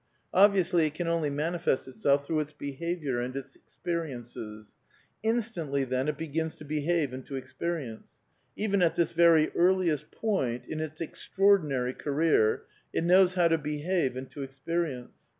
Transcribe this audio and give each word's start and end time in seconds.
Obviously, 0.33 0.87
it 0.87 0.95
can 0.95 1.07
only 1.07 1.29
manifest 1.29 1.87
itself 1.87 2.25
through 2.25 2.39
its 2.39 2.53
behaviour 2.53 3.21
and 3.21 3.35
its 3.35 3.55
experi 3.55 4.09
ences. 4.09 4.73
Instantly, 5.21 5.83
then, 5.83 6.07
it 6.07 6.17
begins 6.17 6.55
to 6.55 6.63
behave 6.65 7.13
and 7.13 7.23
to 7.27 7.35
experi 7.35 7.87
ence. 7.91 8.07
Even 8.55 8.81
at 8.81 8.95
this 8.95 9.11
very 9.11 9.51
earliest 9.55 10.09
point 10.09 10.65
in 10.65 10.79
its 10.79 11.01
extraordinary 11.01 11.93
career, 11.93 12.63
it 12.91 13.03
knows 13.03 13.35
how 13.35 13.47
to 13.47 13.59
behave 13.59 14.17
and 14.17 14.31
to 14.31 14.41
experience. 14.41 15.27